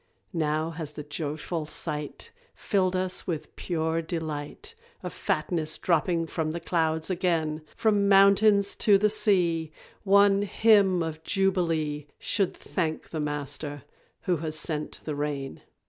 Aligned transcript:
Now 0.33 0.71
has 0.71 0.93
the 0.93 1.03
joyful 1.03 1.67
sight 1.67 2.31
Filled 2.55 2.95
us 2.95 3.27
with 3.27 3.55
pure 3.55 4.01
delight 4.01 4.73
Of 5.03 5.13
fatness 5.13 5.77
dropping 5.77 6.25
from 6.25 6.49
the 6.49 6.59
clouds 6.59 7.11
again; 7.11 7.61
From 7.75 8.09
mountains 8.09 8.75
to 8.77 8.97
the 8.97 9.11
sea, 9.11 9.71
One 10.03 10.41
Hymn 10.41 11.03
of 11.03 11.21
Jubilee 11.21 12.07
Should 12.17 12.57
thank 12.57 13.11
the 13.11 13.19
Master 13.19 13.83
who 14.21 14.37
has 14.37 14.57
sent 14.57 15.01
the 15.05 15.13
rain. 15.13 15.61